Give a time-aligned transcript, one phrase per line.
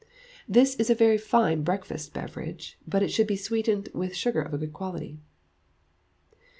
[0.49, 4.51] This is a very fine breakfast beverage; but it should be sweetened with sugar of
[4.51, 5.19] a good quality.